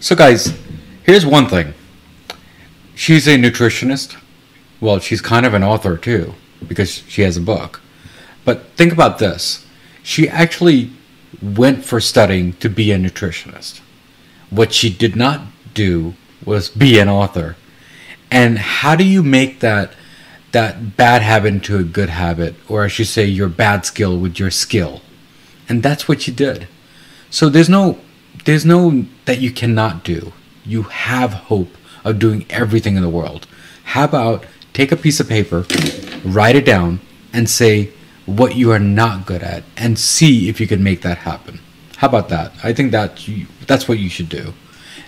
So, 0.00 0.16
guys, 0.16 0.52
here's 1.02 1.26
one 1.26 1.48
thing. 1.48 1.74
She's 2.94 3.26
a 3.28 3.36
nutritionist. 3.36 4.16
Well, 4.80 4.98
she's 4.98 5.20
kind 5.20 5.44
of 5.44 5.54
an 5.54 5.62
author 5.62 5.96
too, 5.96 6.34
because 6.66 7.02
she 7.08 7.22
has 7.22 7.36
a 7.36 7.40
book. 7.40 7.80
But 8.44 8.64
think 8.76 8.92
about 8.92 9.18
this. 9.18 9.66
She 10.02 10.28
actually 10.28 10.90
went 11.40 11.84
for 11.84 12.00
studying 12.00 12.54
to 12.54 12.68
be 12.68 12.92
a 12.92 12.98
nutritionist. 12.98 13.80
What 14.52 14.72
she 14.72 14.90
did 14.90 15.16
not 15.16 15.40
do 15.72 16.14
was 16.44 16.68
be 16.68 16.98
an 16.98 17.08
author. 17.08 17.56
And 18.30 18.58
how 18.58 18.94
do 18.96 19.04
you 19.04 19.22
make 19.22 19.60
that 19.60 19.94
that 20.52 20.98
bad 20.98 21.22
habit 21.22 21.54
into 21.54 21.78
a 21.78 21.82
good 21.82 22.10
habit, 22.10 22.54
or 22.68 22.84
I 22.84 22.88
should 22.88 23.06
say 23.06 23.24
your 23.24 23.48
bad 23.48 23.86
skill 23.86 24.18
with 24.18 24.38
your 24.38 24.50
skill? 24.50 25.00
And 25.68 25.82
that's 25.82 26.06
what 26.06 26.20
she 26.20 26.32
did. 26.32 26.68
So 27.30 27.48
there's 27.48 27.70
no 27.70 27.98
there's 28.44 28.66
no 28.66 29.06
that 29.24 29.40
you 29.40 29.50
cannot 29.50 30.04
do. 30.04 30.32
You 30.64 30.82
have 30.82 31.32
hope 31.32 31.74
of 32.04 32.18
doing 32.18 32.44
everything 32.50 32.96
in 32.96 33.02
the 33.02 33.08
world. 33.08 33.46
How 33.84 34.04
about 34.04 34.44
take 34.74 34.92
a 34.92 34.96
piece 34.96 35.20
of 35.20 35.28
paper, 35.28 35.64
write 36.24 36.56
it 36.56 36.66
down, 36.66 37.00
and 37.32 37.48
say 37.48 37.90
what 38.26 38.54
you 38.56 38.70
are 38.70 38.78
not 38.78 39.26
good 39.26 39.42
at, 39.42 39.64
and 39.76 39.98
see 39.98 40.48
if 40.48 40.60
you 40.60 40.66
can 40.66 40.82
make 40.82 41.02
that 41.02 41.18
happen. 41.18 41.60
How 42.02 42.08
about 42.08 42.30
that? 42.30 42.50
I 42.64 42.72
think 42.72 42.90
that 42.90 43.28
you, 43.28 43.46
that's 43.68 43.86
what 43.86 44.00
you 44.00 44.08
should 44.08 44.28
do. 44.28 44.52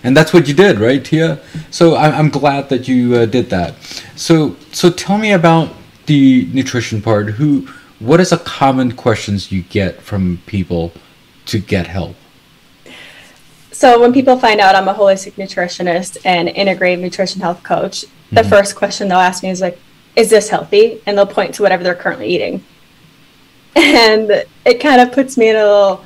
And 0.05 0.15
that's 0.15 0.31
what 0.31 0.47
you 0.47 0.53
did, 0.53 0.79
right, 0.79 1.03
Tia? 1.03 1.39
So 1.69 1.95
I, 1.95 2.17
am 2.17 2.29
glad 2.29 2.69
that 2.69 2.87
you 2.87 3.15
uh, 3.15 3.25
did 3.25 3.49
that. 3.49 3.75
So 4.15 4.55
so 4.71 4.89
tell 4.89 5.17
me 5.17 5.33
about 5.33 5.73
the 6.05 6.47
nutrition 6.53 7.01
part. 7.01 7.31
Who, 7.31 7.67
what 7.99 8.21
is 8.21 8.31
a 8.31 8.37
common 8.37 8.93
questions 8.93 9.51
you 9.51 9.63
get 9.63 10.01
from 10.01 10.39
people 10.45 10.93
to 11.47 11.59
get 11.59 11.87
help? 11.87 12.15
So 13.73 13.99
when 13.99 14.13
people 14.13 14.39
find 14.39 14.61
out 14.61 14.73
I'm 14.73 14.87
a 14.87 14.93
holistic 14.93 15.33
nutritionist 15.33 16.15
and 16.23 16.47
integrative 16.47 17.01
nutrition 17.01 17.41
health 17.41 17.61
coach, 17.63 18.03
the 18.31 18.39
mm-hmm. 18.39 18.49
first 18.49 18.77
question 18.77 19.09
they'll 19.09 19.17
ask 19.17 19.43
me 19.43 19.49
is 19.49 19.59
like, 19.59 19.77
"Is 20.15 20.29
this 20.29 20.47
healthy?" 20.47 21.01
And 21.05 21.17
they'll 21.17 21.25
point 21.25 21.55
to 21.55 21.61
whatever 21.61 21.83
they're 21.83 21.93
currently 21.93 22.29
eating, 22.29 22.63
and 23.75 24.45
it 24.63 24.79
kind 24.79 25.01
of 25.01 25.11
puts 25.11 25.35
me 25.35 25.49
in 25.49 25.57
a 25.57 25.65
little 25.65 26.05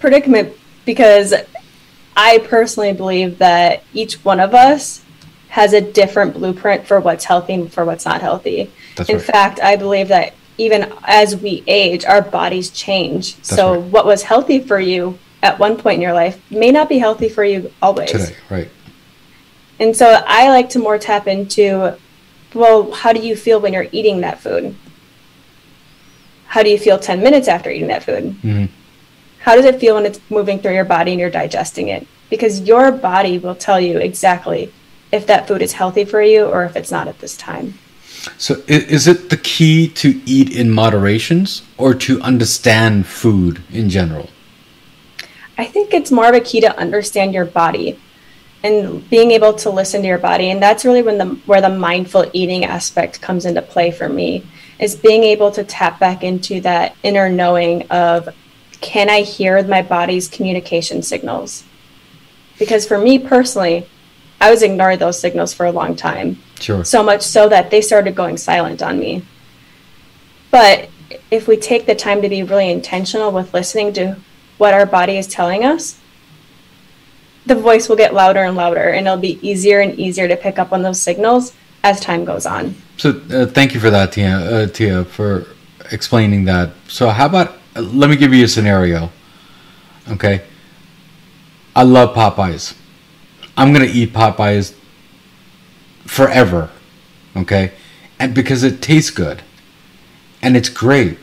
predicament 0.00 0.56
because 0.84 1.34
I 2.16 2.38
personally 2.38 2.92
believe 2.92 3.38
that 3.38 3.84
each 3.92 4.24
one 4.24 4.40
of 4.40 4.54
us 4.54 5.04
has 5.48 5.72
a 5.72 5.80
different 5.80 6.34
blueprint 6.34 6.86
for 6.86 7.00
what's 7.00 7.24
healthy 7.24 7.54
and 7.54 7.72
for 7.72 7.84
what's 7.84 8.04
not 8.04 8.20
healthy. 8.20 8.70
That's 8.96 9.08
in 9.08 9.16
right. 9.16 9.24
fact, 9.24 9.60
I 9.60 9.76
believe 9.76 10.08
that 10.08 10.34
even 10.58 10.92
as 11.02 11.36
we 11.36 11.64
age, 11.66 12.04
our 12.04 12.22
bodies 12.22 12.70
change. 12.70 13.36
That's 13.36 13.48
so 13.50 13.74
right. 13.74 13.90
what 13.90 14.06
was 14.06 14.22
healthy 14.22 14.60
for 14.60 14.78
you 14.78 15.18
at 15.42 15.58
one 15.58 15.76
point 15.76 15.96
in 15.96 16.02
your 16.02 16.12
life 16.12 16.40
may 16.50 16.70
not 16.70 16.88
be 16.88 16.98
healthy 16.98 17.28
for 17.28 17.44
you 17.44 17.72
always. 17.80 18.10
Today, 18.10 18.36
right. 18.50 18.68
And 19.78 19.96
so 19.96 20.22
I 20.26 20.50
like 20.50 20.68
to 20.70 20.78
more 20.78 20.98
tap 20.98 21.26
into 21.26 21.96
well, 22.54 22.90
how 22.92 23.12
do 23.12 23.20
you 23.20 23.36
feel 23.36 23.60
when 23.60 23.72
you're 23.72 23.88
eating 23.92 24.20
that 24.22 24.40
food? 24.40 24.74
How 26.46 26.62
do 26.62 26.70
you 26.70 26.78
feel 26.78 26.98
10 26.98 27.22
minutes 27.22 27.46
after 27.48 27.70
eating 27.70 27.88
that 27.88 28.02
food? 28.02 28.36
Mm-hmm. 28.42 28.66
How 29.40 29.56
does 29.56 29.64
it 29.64 29.80
feel 29.80 29.94
when 29.94 30.06
it's 30.06 30.20
moving 30.30 30.58
through 30.60 30.74
your 30.74 30.84
body 30.84 31.12
and 31.12 31.20
you're 31.20 31.30
digesting 31.30 31.88
it? 31.88 32.06
Because 32.28 32.60
your 32.60 32.92
body 32.92 33.38
will 33.38 33.54
tell 33.54 33.80
you 33.80 33.98
exactly 33.98 34.72
if 35.10 35.26
that 35.26 35.48
food 35.48 35.62
is 35.62 35.72
healthy 35.72 36.04
for 36.04 36.22
you 36.22 36.44
or 36.44 36.64
if 36.64 36.76
it's 36.76 36.90
not 36.90 37.08
at 37.08 37.18
this 37.18 37.36
time. 37.36 37.74
So, 38.36 38.62
is 38.66 39.08
it 39.08 39.30
the 39.30 39.38
key 39.38 39.88
to 39.88 40.20
eat 40.26 40.54
in 40.54 40.70
moderations 40.70 41.62
or 41.78 41.94
to 41.94 42.20
understand 42.20 43.06
food 43.06 43.62
in 43.72 43.88
general? 43.88 44.28
I 45.56 45.64
think 45.64 45.94
it's 45.94 46.10
more 46.10 46.28
of 46.28 46.34
a 46.34 46.40
key 46.40 46.60
to 46.60 46.78
understand 46.78 47.32
your 47.32 47.46
body 47.46 47.98
and 48.62 49.08
being 49.08 49.30
able 49.30 49.54
to 49.54 49.70
listen 49.70 50.02
to 50.02 50.06
your 50.06 50.18
body 50.18 50.50
and 50.50 50.62
that's 50.62 50.84
really 50.84 51.02
when 51.02 51.16
the 51.16 51.26
where 51.46 51.62
the 51.62 51.68
mindful 51.70 52.30
eating 52.34 52.64
aspect 52.64 53.20
comes 53.22 53.46
into 53.46 53.62
play 53.62 53.90
for 53.90 54.08
me 54.08 54.46
is 54.78 54.94
being 54.94 55.22
able 55.22 55.50
to 55.50 55.64
tap 55.64 55.98
back 55.98 56.22
into 56.22 56.60
that 56.60 56.94
inner 57.02 57.30
knowing 57.30 57.86
of 57.88 58.28
can 58.80 59.10
I 59.10 59.22
hear 59.22 59.62
my 59.64 59.82
body's 59.82 60.28
communication 60.28 61.02
signals? 61.02 61.64
Because 62.58 62.86
for 62.86 62.98
me 62.98 63.18
personally, 63.18 63.86
I 64.40 64.50
was 64.50 64.62
ignoring 64.62 64.98
those 64.98 65.20
signals 65.20 65.52
for 65.52 65.66
a 65.66 65.72
long 65.72 65.96
time. 65.96 66.38
Sure. 66.60 66.84
So 66.84 67.02
much 67.02 67.22
so 67.22 67.48
that 67.48 67.70
they 67.70 67.82
started 67.82 68.14
going 68.14 68.38
silent 68.38 68.82
on 68.82 68.98
me. 68.98 69.22
But 70.50 70.88
if 71.30 71.46
we 71.46 71.56
take 71.56 71.86
the 71.86 71.94
time 71.94 72.22
to 72.22 72.28
be 72.28 72.42
really 72.42 72.70
intentional 72.70 73.32
with 73.32 73.52
listening 73.52 73.92
to 73.94 74.16
what 74.58 74.74
our 74.74 74.86
body 74.86 75.16
is 75.16 75.26
telling 75.26 75.64
us, 75.64 75.98
the 77.46 77.54
voice 77.54 77.88
will 77.88 77.96
get 77.96 78.14
louder 78.14 78.42
and 78.42 78.56
louder, 78.56 78.90
and 78.90 79.06
it'll 79.06 79.18
be 79.18 79.38
easier 79.46 79.80
and 79.80 79.98
easier 79.98 80.28
to 80.28 80.36
pick 80.36 80.58
up 80.58 80.72
on 80.72 80.82
those 80.82 81.00
signals 81.00 81.54
as 81.82 82.00
time 82.00 82.24
goes 82.24 82.46
on. 82.46 82.74
So, 82.98 83.20
uh, 83.32 83.46
thank 83.46 83.74
you 83.74 83.80
for 83.80 83.90
that, 83.90 84.12
Tia, 84.12 84.36
uh, 84.36 84.66
Tia, 84.66 85.04
for 85.06 85.46
explaining 85.90 86.44
that. 86.44 86.70
So, 86.88 87.08
how 87.08 87.26
about 87.26 87.59
let 87.74 88.10
me 88.10 88.16
give 88.16 88.32
you 88.32 88.44
a 88.44 88.48
scenario? 88.48 89.10
Okay. 90.08 90.42
I 91.74 91.82
love 91.82 92.14
Popeyes. 92.14 92.74
I'm 93.56 93.72
gonna 93.72 93.84
eat 93.84 94.12
Popeyes 94.12 94.74
forever. 96.06 96.70
Okay, 97.36 97.72
and 98.18 98.34
because 98.34 98.62
it 98.64 98.82
tastes 98.82 99.10
good, 99.10 99.42
and 100.42 100.56
it's 100.56 100.68
great, 100.68 101.18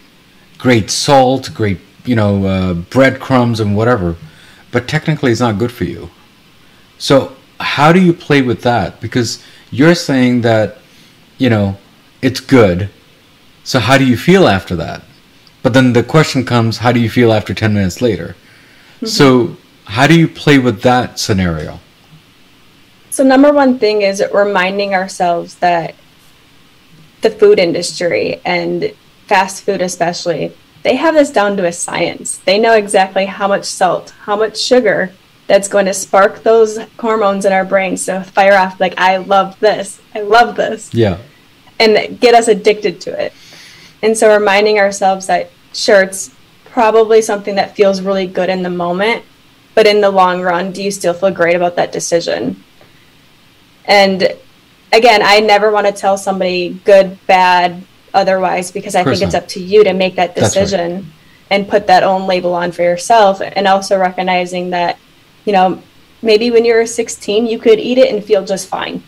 great 0.58 0.90
salt, 0.90 1.54
great 1.54 1.80
you 2.06 2.16
know 2.16 2.46
uh, 2.46 2.74
breadcrumbs 2.74 3.60
and 3.60 3.76
whatever, 3.76 4.16
but 4.72 4.88
technically 4.88 5.32
it's 5.32 5.42
not 5.42 5.58
good 5.58 5.72
for 5.72 5.84
you. 5.84 6.10
So 6.98 7.36
how 7.60 7.92
do 7.92 8.00
you 8.00 8.14
play 8.14 8.42
with 8.42 8.62
that? 8.62 9.02
Because 9.02 9.44
you're 9.70 9.96
saying 9.96 10.42
that 10.42 10.78
you 11.38 11.50
know 11.50 11.78
it's 12.22 12.40
good. 12.40 12.90
So 13.64 13.80
how 13.80 13.98
do 13.98 14.06
you 14.06 14.16
feel 14.16 14.48
after 14.48 14.76
that? 14.78 15.04
But 15.68 15.74
then 15.74 15.92
the 15.92 16.02
question 16.02 16.46
comes, 16.46 16.78
how 16.78 16.94
do 16.94 17.00
you 17.02 17.10
feel 17.10 17.34
after 17.34 17.54
10 17.54 17.74
minutes 17.74 18.02
later? 18.02 18.38
Mm-hmm. 19.02 19.08
So 19.08 19.58
how 19.84 20.08
do 20.08 20.18
you 20.18 20.26
play 20.26 20.60
with 20.60 20.82
that 20.84 21.20
scenario? 21.20 21.82
So 23.10 23.26
number 23.26 23.52
one 23.52 23.78
thing 23.78 24.02
is 24.02 24.24
reminding 24.34 24.94
ourselves 24.94 25.56
that 25.56 25.94
the 27.20 27.30
food 27.30 27.60
industry 27.60 28.40
and 28.46 28.94
fast 29.26 29.66
food 29.66 29.82
especially, 29.82 30.54
they 30.84 30.96
have 30.96 31.16
this 31.16 31.32
down 31.32 31.58
to 31.58 31.66
a 31.66 31.74
science. 31.74 32.38
They 32.38 32.60
know 32.60 32.72
exactly 32.72 33.26
how 33.26 33.50
much 33.50 33.66
salt, 33.66 34.12
how 34.22 34.38
much 34.38 34.58
sugar 34.58 35.12
that's 35.48 35.68
going 35.68 35.88
to 35.88 35.94
spark 35.94 36.44
those 36.44 36.80
hormones 36.98 37.44
in 37.44 37.52
our 37.52 37.66
brains 37.66 38.06
to 38.06 38.24
fire 38.24 38.58
off 38.58 38.80
like 38.80 38.94
I 38.98 39.18
love 39.18 39.60
this. 39.60 40.00
I 40.16 40.22
love 40.22 40.56
this. 40.56 40.94
Yeah. 40.94 41.18
And 41.78 42.18
get 42.22 42.36
us 42.36 42.48
addicted 42.48 43.02
to 43.02 43.22
it. 43.22 43.34
And 44.02 44.18
so 44.18 44.34
reminding 44.34 44.80
ourselves 44.80 45.28
that 45.28 45.52
sure 45.78 46.02
it's 46.02 46.32
probably 46.66 47.22
something 47.22 47.56
that 47.56 47.76
feels 47.76 48.02
really 48.02 48.28
good 48.28 48.50
in 48.50 48.64
the 48.64 48.70
moment, 48.70 49.24
but 49.76 49.86
in 49.86 50.02
the 50.02 50.10
long 50.10 50.42
run, 50.42 50.72
do 50.72 50.84
you 50.84 50.92
still 50.92 51.14
feel 51.14 51.32
great 51.32 51.56
about 51.56 51.76
that 51.76 51.92
decision? 51.92 52.64
And 53.86 54.36
again, 54.92 55.22
I 55.24 55.40
never 55.40 55.72
want 55.72 55.88
to 55.88 55.94
tell 55.94 56.18
somebody 56.18 56.70
good, 56.84 57.18
bad, 57.28 57.84
otherwise, 58.14 58.72
because 58.72 58.96
I 58.96 59.04
think 59.04 59.22
it's 59.22 59.36
up 59.36 59.48
to 59.50 59.62
you 59.62 59.84
to 59.84 59.94
make 59.94 60.16
that 60.16 60.36
decision 60.36 60.94
right. 60.96 61.06
and 61.52 61.70
put 61.70 61.88
that 61.88 62.04
own 62.04 62.28
label 62.28 62.54
on 62.54 62.72
for 62.72 62.82
yourself. 62.82 63.42
And 63.42 63.68
also 63.68 63.98
recognizing 63.98 64.72
that, 64.72 64.98
you 65.46 65.54
know, 65.54 65.82
maybe 66.22 66.50
when 66.52 66.66
you're 66.66 66.86
16, 66.86 67.46
you 67.46 67.60
could 67.60 67.80
eat 67.80 67.98
it 67.98 68.14
and 68.14 68.24
feel 68.24 68.44
just 68.44 68.68
fine. 68.68 69.04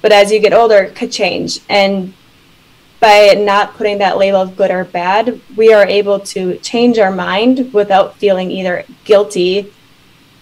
But 0.00 0.12
as 0.12 0.30
you 0.30 0.38
get 0.38 0.52
older, 0.52 0.78
it 0.78 0.94
could 0.94 1.10
change. 1.10 1.60
And 1.68 2.14
by 3.00 3.34
not 3.38 3.74
putting 3.76 3.98
that 3.98 4.18
label 4.18 4.40
of 4.40 4.56
good 4.56 4.70
or 4.70 4.84
bad, 4.84 5.40
we 5.56 5.72
are 5.72 5.86
able 5.86 6.20
to 6.20 6.56
change 6.58 6.98
our 6.98 7.12
mind 7.12 7.72
without 7.72 8.16
feeling 8.16 8.50
either 8.50 8.84
guilty 9.04 9.72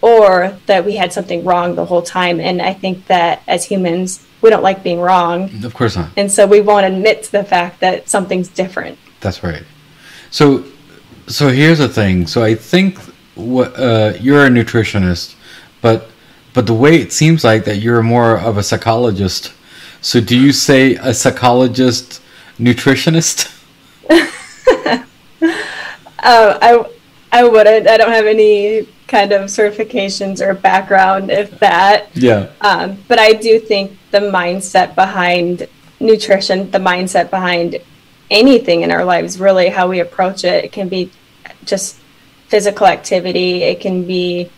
or 0.00 0.56
that 0.66 0.84
we 0.84 0.96
had 0.96 1.12
something 1.12 1.44
wrong 1.44 1.74
the 1.74 1.84
whole 1.84 2.02
time. 2.02 2.40
And 2.40 2.62
I 2.62 2.72
think 2.72 3.06
that 3.06 3.42
as 3.46 3.64
humans, 3.64 4.26
we 4.40 4.50
don't 4.50 4.62
like 4.62 4.82
being 4.82 5.00
wrong. 5.00 5.64
Of 5.64 5.74
course 5.74 5.96
not. 5.96 6.10
And 6.16 6.30
so 6.30 6.46
we 6.46 6.60
won't 6.60 6.86
admit 6.86 7.24
to 7.24 7.32
the 7.32 7.44
fact 7.44 7.80
that 7.80 8.08
something's 8.08 8.48
different. 8.48 8.98
That's 9.20 9.42
right. 9.42 9.64
So, 10.30 10.64
so 11.26 11.48
here's 11.48 11.78
the 11.78 11.88
thing. 11.88 12.26
So 12.26 12.42
I 12.42 12.54
think 12.54 12.98
what 13.34 13.78
uh, 13.78 14.14
you're 14.20 14.46
a 14.46 14.48
nutritionist, 14.48 15.34
but 15.80 16.10
but 16.54 16.66
the 16.66 16.74
way 16.74 16.96
it 16.96 17.12
seems 17.12 17.44
like 17.44 17.66
that 17.66 17.76
you're 17.78 18.02
more 18.02 18.38
of 18.38 18.56
a 18.56 18.62
psychologist. 18.62 19.52
So 20.00 20.22
do 20.22 20.38
you 20.38 20.52
say 20.52 20.94
a 20.94 21.12
psychologist 21.12 22.22
nutritionist? 22.58 23.52
uh, 24.10 25.04
I 26.22 26.84
I 27.32 27.44
wouldn't. 27.44 27.88
I 27.88 27.96
don't 27.96 28.12
have 28.12 28.26
any 28.26 28.88
kind 29.08 29.32
of 29.32 29.42
certifications 29.42 30.40
or 30.40 30.54
background, 30.54 31.30
if 31.30 31.58
that. 31.60 32.08
Yeah. 32.14 32.50
Um, 32.60 32.98
but 33.08 33.18
I 33.18 33.34
do 33.34 33.58
think 33.60 33.96
the 34.10 34.18
mindset 34.18 34.94
behind 34.94 35.68
nutrition, 36.00 36.70
the 36.70 36.78
mindset 36.78 37.30
behind 37.30 37.80
anything 38.30 38.82
in 38.82 38.90
our 38.90 39.04
lives, 39.04 39.38
really 39.38 39.68
how 39.68 39.88
we 39.88 40.00
approach 40.00 40.44
it, 40.44 40.64
it 40.64 40.72
can 40.72 40.88
be 40.88 41.10
just 41.64 41.96
physical 42.48 42.86
activity, 42.86 43.62
it 43.62 43.80
can 43.80 44.04
be 44.04 44.50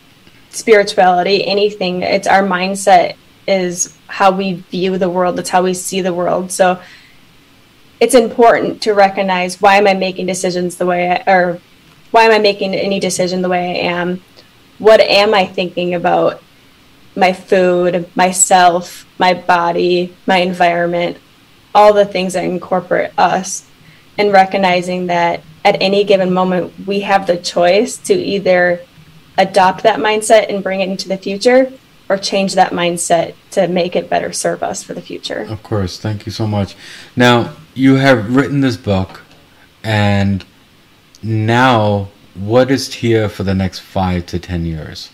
spirituality, 0.50 1.46
anything. 1.46 2.02
It's 2.02 2.26
our 2.26 2.42
mindset 2.42 3.16
is 3.46 3.96
how 4.06 4.30
we 4.30 4.54
view 4.54 4.98
the 4.98 5.10
world, 5.10 5.38
it's 5.38 5.50
how 5.50 5.62
we 5.62 5.74
see 5.74 6.00
the 6.00 6.14
world. 6.14 6.50
So 6.50 6.80
it's 8.00 8.14
important 8.14 8.82
to 8.82 8.92
recognize 8.92 9.60
why 9.60 9.76
am 9.76 9.86
I 9.86 9.94
making 9.94 10.26
decisions 10.26 10.76
the 10.76 10.86
way 10.86 11.10
I, 11.10 11.32
or 11.32 11.60
why 12.10 12.24
am 12.24 12.32
I 12.32 12.38
making 12.38 12.74
any 12.74 13.00
decision 13.00 13.42
the 13.42 13.48
way 13.48 13.80
I 13.80 13.88
am? 13.88 14.22
what 14.78 15.00
am 15.00 15.34
I 15.34 15.46
thinking 15.46 15.94
about 15.94 16.42
my 17.16 17.32
food, 17.32 18.08
myself, 18.14 19.06
my 19.18 19.34
body, 19.34 20.16
my 20.26 20.38
environment, 20.38 21.18
all 21.74 21.92
the 21.92 22.04
things 22.04 22.34
that 22.34 22.44
incorporate 22.44 23.10
us, 23.18 23.66
and 24.16 24.32
recognizing 24.32 25.08
that 25.08 25.42
at 25.64 25.82
any 25.82 26.04
given 26.04 26.32
moment 26.32 26.72
we 26.86 27.00
have 27.00 27.26
the 27.26 27.36
choice 27.36 27.98
to 27.98 28.14
either 28.14 28.80
adopt 29.36 29.82
that 29.82 29.98
mindset 29.98 30.48
and 30.48 30.62
bring 30.62 30.80
it 30.80 30.88
into 30.88 31.08
the 31.08 31.18
future 31.18 31.72
or 32.08 32.16
change 32.16 32.54
that 32.54 32.72
mindset 32.72 33.34
to 33.50 33.68
make 33.68 33.94
it 33.94 34.08
better 34.08 34.32
serve 34.32 34.62
us 34.62 34.82
for 34.82 34.94
the 34.94 35.02
future. 35.02 35.40
Of 35.40 35.62
course. 35.62 35.98
Thank 35.98 36.26
you 36.26 36.32
so 36.32 36.46
much. 36.46 36.74
Now, 37.16 37.54
you 37.74 37.96
have 37.96 38.34
written 38.34 38.60
this 38.60 38.76
book 38.76 39.22
and 39.82 40.44
now 41.22 42.08
what 42.34 42.70
is 42.70 42.88
Tia 42.88 43.28
for 43.28 43.42
the 43.42 43.54
next 43.54 43.80
five 43.80 44.26
to 44.26 44.38
ten 44.38 44.64
years? 44.64 45.10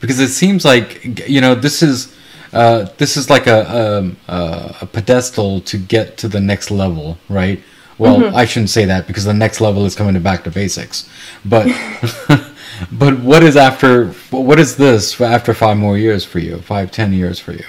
Because 0.00 0.18
it 0.18 0.28
seems 0.28 0.64
like 0.64 1.28
you 1.28 1.40
know 1.40 1.54
this 1.54 1.82
is 1.82 2.14
uh, 2.52 2.86
this 2.98 3.16
is 3.16 3.30
like 3.30 3.46
a, 3.46 4.14
a, 4.28 4.76
a 4.82 4.86
pedestal 4.86 5.60
to 5.62 5.78
get 5.78 6.16
to 6.18 6.28
the 6.28 6.40
next 6.40 6.70
level, 6.70 7.18
right? 7.28 7.62
Well, 7.98 8.20
mm-hmm. 8.20 8.36
I 8.36 8.44
shouldn't 8.44 8.70
say 8.70 8.84
that 8.86 9.06
because 9.06 9.24
the 9.24 9.34
next 9.34 9.60
level 9.60 9.84
is 9.84 9.94
coming 9.94 10.14
to 10.14 10.20
back 10.20 10.44
to 10.44 10.50
basics. 10.50 11.08
But 11.44 11.66
but 12.90 13.20
what 13.20 13.42
is 13.42 13.56
after? 13.56 14.08
What 14.30 14.58
is 14.58 14.76
this 14.76 15.20
after 15.20 15.54
five 15.54 15.76
more 15.76 15.98
years 15.98 16.24
for 16.24 16.38
you? 16.38 16.58
Five, 16.58 16.90
ten 16.90 17.12
years 17.12 17.38
for 17.38 17.52
you? 17.52 17.64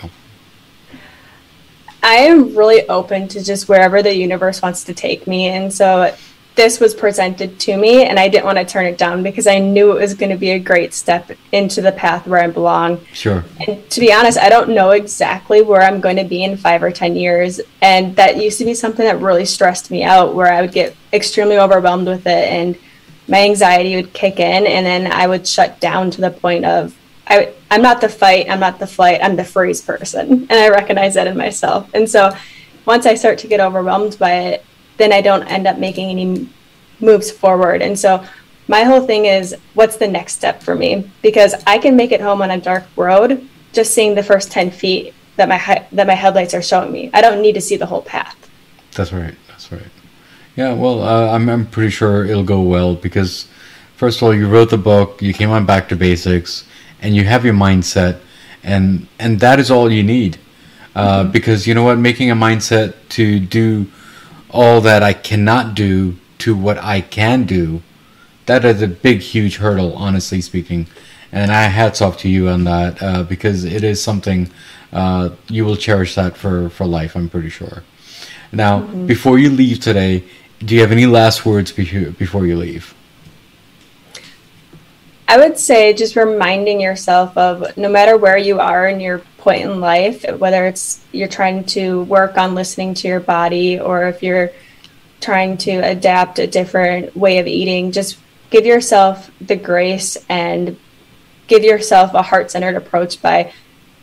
I 2.02 2.16
am 2.16 2.56
really 2.56 2.88
open 2.90 3.28
to 3.30 3.44
just 3.44 3.70
wherever 3.70 4.02
the 4.02 4.16
universe 4.16 4.62
wants 4.62 4.84
to 4.86 4.94
take 4.94 5.26
me, 5.26 5.48
and 5.48 5.74
so 5.74 6.14
this 6.56 6.80
was 6.80 6.94
presented 6.94 7.60
to 7.60 7.78
me 7.78 8.04
and 8.04 8.20
I 8.20 8.28
didn't 8.28 8.46
want 8.46 8.60
to 8.60 8.66
turn 8.66 8.86
it 8.86 8.98
down 8.98 9.24
because 9.24 9.48
I 9.48 9.58
knew 9.58 9.92
it 9.92 10.02
was 10.02 10.14
going 10.14 10.30
to 10.30 10.38
be 10.38 10.52
a 10.52 10.60
great 10.60 10.94
step 10.94 11.32
into 11.52 11.82
the 11.82 11.92
path 11.92 12.28
where 12.28 12.42
I 12.42 12.48
belong. 12.48 13.04
Sure. 13.12 13.44
And 13.68 13.90
to 13.90 14.00
be 14.00 14.14
honest, 14.14 14.38
I 14.38 14.50
don't 14.50 14.70
know 14.70 14.92
exactly 14.92 15.62
where 15.62 15.82
I'm 15.82 16.00
going 16.00 16.18
to 16.18 16.24
be 16.24 16.44
in 16.44 16.58
five 16.58 16.84
or 16.84 16.92
10 16.92 17.16
years. 17.16 17.60
And 17.82 18.16
that 18.18 18.38
used 18.38 18.60
to 18.60 18.66
be 18.66 18.76
something 18.76 19.06
that 19.06 19.20
really 19.20 19.46
stressed 19.46 19.90
me 19.90 20.04
out 20.04 20.36
where 20.36 20.52
I 20.52 20.62
would 20.62 20.72
get 20.72 20.96
extremely 21.12 21.58
overwhelmed 21.58 22.08
with 22.08 22.28
it 22.28 22.50
and 22.50 22.78
my 23.28 23.42
anxiety 23.42 23.96
would 23.96 24.14
kick 24.14 24.40
in 24.40 24.66
and 24.66 24.86
then 24.86 25.12
I 25.12 25.28
would 25.28 25.48
shut 25.48 25.80
down 25.80 26.12
to 26.12 26.22
the 26.22 26.32
point 26.32 26.66
of 26.66 26.96
I, 27.28 27.54
I'm 27.72 27.82
not 27.82 28.02
the 28.02 28.10
fight, 28.10 28.50
I'm 28.50 28.60
not 28.60 28.80
the 28.80 28.88
flight, 28.88 29.22
I'm 29.24 29.36
the 29.36 29.46
freeze 29.46 29.82
person. 29.82 30.48
And 30.50 30.52
I 30.52 30.70
recognize 30.70 31.14
that 31.14 31.28
in 31.28 31.38
myself. 31.38 31.90
And 31.94 32.10
so 32.10 32.36
once 32.86 33.06
I 33.06 33.16
start 33.16 33.40
to 33.40 33.48
get 33.48 33.62
overwhelmed 33.62 34.20
by 34.20 34.34
it, 34.34 34.66
then 34.98 35.14
I 35.14 35.22
don't 35.22 35.44
end 35.44 35.68
up 35.68 35.78
making 35.78 36.10
any 36.10 36.50
moves 37.00 37.32
forward. 37.32 37.82
And 37.82 37.98
so 37.98 38.24
my 38.68 38.84
whole 38.84 39.06
thing 39.06 39.26
is 39.26 39.56
what's 39.74 39.98
the 39.98 40.08
next 40.08 40.34
step 40.34 40.62
for 40.62 40.76
me? 40.76 41.10
Because 41.22 41.56
I 41.66 41.78
can 41.78 41.96
make 41.96 42.12
it 42.12 42.22
home 42.22 42.42
on 42.42 42.52
a 42.52 42.60
dark 42.60 42.86
road 42.96 43.48
just 43.72 43.94
seeing 43.94 44.16
the 44.16 44.24
first 44.24 44.52
10 44.52 44.72
feet 44.72 45.14
that 45.36 45.50
my 45.50 45.88
that 45.92 46.08
my 46.08 46.14
headlights 46.14 46.54
are 46.54 46.62
showing 46.62 46.92
me. 46.92 47.10
I 47.14 47.22
don't 47.22 47.42
need 47.42 47.54
to 47.54 47.62
see 47.62 47.76
the 47.76 47.88
whole 47.88 48.04
path. 48.04 48.38
That's 48.92 49.12
right. 49.12 49.36
Yeah, 50.56 50.74
well, 50.74 51.02
uh, 51.02 51.32
I'm 51.34 51.50
I'm 51.50 51.66
pretty 51.66 51.90
sure 51.90 52.26
it'll 52.26 52.44
go 52.44 52.62
well 52.62 52.96
because 52.96 53.48
first 53.96 54.18
of 54.18 54.24
all, 54.24 54.36
you 54.36 54.48
wrote 54.48 54.70
the 54.70 54.78
book, 54.78 55.22
you 55.22 55.34
came 55.34 55.50
on 55.50 55.66
back 55.66 55.90
to 55.90 55.96
basics, 55.96 56.66
and 57.02 57.16
you 57.16 57.24
have 57.24 57.44
your 57.44 57.56
mindset, 57.56 58.20
and 58.64 59.08
and 59.18 59.40
that 59.40 59.60
is 59.60 59.72
all 59.72 59.92
you 59.92 60.04
need. 60.04 60.38
Uh, 60.96 61.24
mm-hmm. 61.24 61.32
Because 61.32 61.66
you 61.66 61.74
know 61.74 61.84
what, 61.84 61.98
making 61.98 62.30
a 62.30 62.36
mindset 62.36 62.94
to 63.10 63.40
do 63.40 63.88
all 64.50 64.82
that 64.82 65.02
I 65.02 65.14
cannot 65.14 65.74
do 65.74 66.16
to 66.40 66.56
what 66.56 66.78
I 66.78 67.02
can 67.02 67.46
do, 67.46 67.82
that 68.46 68.64
is 68.64 68.82
a 68.82 68.88
big, 68.88 69.22
huge 69.22 69.58
hurdle, 69.58 69.96
honestly 69.96 70.42
speaking. 70.42 70.88
And 71.32 71.52
I 71.52 71.64
hats 71.64 72.00
off 72.00 72.18
to 72.20 72.30
you 72.30 72.48
on 72.48 72.64
that 72.66 73.02
uh, 73.02 73.24
because 73.24 73.64
it 73.64 73.84
is 73.84 74.04
something 74.04 74.52
uh, 74.92 75.30
you 75.50 75.66
will 75.66 75.76
cherish 75.76 76.14
that 76.14 76.38
for, 76.38 76.70
for 76.70 76.86
life, 76.86 77.16
I'm 77.16 77.28
pretty 77.28 77.50
sure. 77.50 77.84
Now, 78.52 78.82
mm-hmm. 78.82 79.08
before 79.08 79.40
you 79.40 79.50
leave 79.50 79.80
today, 79.80 80.24
do 80.66 80.76
you 80.76 80.82
have 80.82 80.92
any 80.92 81.06
last 81.06 81.46
words 81.46 81.72
before 81.72 82.46
you 82.46 82.58
leave? 82.58 82.94
I 85.28 85.38
would 85.38 85.58
say 85.58 85.94
just 85.94 86.16
reminding 86.16 86.80
yourself 86.80 87.36
of 87.38 87.76
no 87.76 87.90
matter 87.90 88.18
where 88.18 88.38
you 88.38 88.60
are 88.60 88.88
in 88.88 89.00
your 89.00 89.20
point 89.40 89.64
in 89.64 89.80
life, 89.82 90.26
whether 90.38 90.66
it's 90.68 91.04
you're 91.12 91.28
trying 91.28 91.64
to 91.66 92.04
work 92.04 92.38
on 92.38 92.56
listening 92.56 92.94
to 92.96 93.08
your 93.08 93.20
body 93.20 93.80
or 93.80 94.08
if 94.08 94.22
you're 94.22 94.52
trying 95.22 95.58
to 95.58 95.72
adapt 95.72 96.40
a 96.40 96.48
different 96.48 97.16
way 97.16 97.40
of 97.40 97.48
eating, 97.48 97.92
just 97.92 98.18
give 98.52 98.66
yourself 98.66 99.32
the 99.42 99.56
grace 99.56 100.18
and 100.30 100.78
give 101.48 101.64
yourself 101.64 102.14
a 102.14 102.22
heart 102.22 102.52
centered 102.52 102.76
approach 102.76 103.22
by 103.22 103.52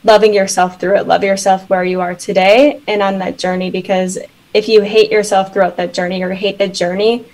loving 0.03 0.35
yourself 0.35 0.81
through 0.81 0.97
it. 0.97 1.07
Love 1.07 1.23
yourself 1.23 1.69
where 1.71 1.85
you 1.85 2.01
are 2.01 2.15
today 2.15 2.83
and 2.89 3.03
on 3.03 3.19
that 3.19 3.39
journey 3.39 3.71
because 3.71 4.19
if 4.53 4.69
you 4.69 4.83
hate 4.83 5.11
yourself 5.11 5.53
throughout 5.53 5.77
that 5.77 5.95
journey 5.95 6.23
or 6.23 6.33
hate 6.33 6.59
the 6.59 6.69
journey 6.69 7.25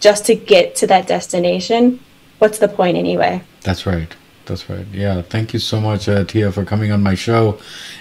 just 0.00 0.26
to 0.26 0.34
get 0.34 0.74
to 0.76 0.86
that 0.88 1.06
destination, 1.06 2.00
what's 2.38 2.58
the 2.58 2.68
point 2.68 2.96
anyway? 2.96 3.42
That's 3.62 3.86
right. 3.86 4.14
That's 4.46 4.68
right. 4.68 4.86
Yeah. 4.92 5.22
Thank 5.22 5.54
you 5.54 5.58
so 5.58 5.80
much, 5.80 6.08
uh, 6.08 6.24
Tia, 6.24 6.52
for 6.52 6.64
coming 6.64 6.92
on 6.92 7.02
my 7.02 7.14
show 7.14 7.58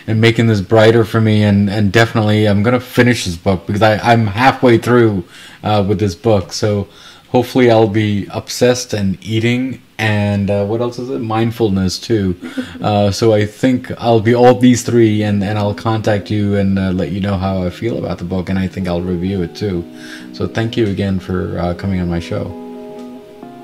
and 0.07 0.19
making 0.19 0.47
this 0.47 0.59
brighter 0.59 1.05
for 1.05 1.21
me. 1.21 1.43
And, 1.43 1.69
and 1.69 1.91
definitely, 1.91 2.47
I'm 2.47 2.63
going 2.63 2.73
to 2.73 2.81
finish 2.81 3.25
this 3.25 3.37
book 3.37 3.65
because 3.65 3.81
I, 3.81 3.97
I'm 3.99 4.27
halfway 4.27 4.77
through 4.77 5.23
uh, 5.63 5.85
with 5.87 5.99
this 5.99 6.15
book. 6.15 6.51
So 6.51 6.89
hopefully, 7.33 7.69
I'll 7.69 7.89
be 7.89 8.27
obsessed 8.31 8.93
and 8.93 9.17
eating. 9.21 9.81
And 9.97 10.49
uh, 10.49 10.65
what 10.65 10.79
else 10.81 10.99
is 10.99 11.09
it? 11.09 11.19
Mindfulness, 11.19 11.99
too. 11.99 12.39
Uh, 12.83 13.09
so 13.09 13.31
I 13.31 13.45
think 13.45 13.91
I'll 13.97 14.19
be 14.19 14.35
all 14.35 14.55
these 14.59 14.83
three 14.83 15.23
and, 15.23 15.41
and 15.41 15.57
I'll 15.57 15.73
contact 15.73 16.29
you 16.29 16.57
and 16.57 16.77
uh, 16.77 16.91
let 16.91 17.11
you 17.11 17.21
know 17.21 17.37
how 17.37 17.63
I 17.63 17.69
feel 17.69 17.97
about 17.97 18.17
the 18.17 18.25
book. 18.25 18.49
And 18.49 18.59
I 18.59 18.67
think 18.67 18.89
I'll 18.89 19.01
review 19.01 19.41
it, 19.41 19.55
too. 19.55 19.85
So 20.33 20.47
thank 20.47 20.75
you 20.75 20.87
again 20.87 21.17
for 21.19 21.57
uh, 21.57 21.73
coming 21.75 22.01
on 22.01 22.09
my 22.09 22.19
show. 22.19 22.43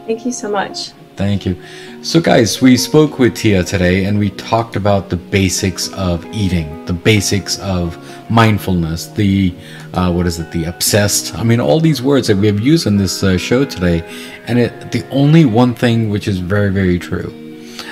Thank 0.05 0.25
you 0.25 0.31
so 0.31 0.49
much. 0.49 0.91
Thank 1.17 1.45
you. 1.45 1.61
So, 2.01 2.21
guys, 2.21 2.61
we 2.61 2.77
spoke 2.77 3.19
with 3.19 3.35
Tia 3.35 3.61
today 3.61 4.05
and 4.05 4.17
we 4.17 4.29
talked 4.29 4.77
about 4.77 5.09
the 5.09 5.17
basics 5.17 5.91
of 5.91 6.25
eating, 6.27 6.85
the 6.85 6.93
basics 6.93 7.59
of 7.59 7.97
mindfulness, 8.31 9.07
the 9.07 9.53
uh, 9.93 10.09
what 10.09 10.25
is 10.25 10.39
it, 10.39 10.49
the 10.53 10.63
obsessed. 10.63 11.35
I 11.35 11.43
mean, 11.43 11.59
all 11.59 11.81
these 11.81 12.01
words 12.01 12.27
that 12.27 12.37
we 12.37 12.47
have 12.47 12.61
used 12.61 12.87
in 12.87 12.95
this 12.95 13.21
uh, 13.21 13.37
show 13.37 13.65
today. 13.65 14.01
And 14.47 14.57
it, 14.57 14.93
the 14.93 15.05
only 15.09 15.43
one 15.43 15.75
thing 15.75 16.09
which 16.09 16.29
is 16.29 16.39
very, 16.39 16.71
very 16.71 16.99
true, 16.99 17.33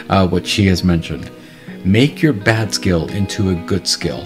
uh, 0.10 0.26
what 0.26 0.48
she 0.48 0.68
has 0.68 0.86
mentioned 0.86 1.30
make 1.84 2.22
your 2.22 2.34
bad 2.34 2.74
skill 2.74 3.10
into 3.10 3.50
a 3.50 3.56
good 3.56 3.86
skill. 3.86 4.26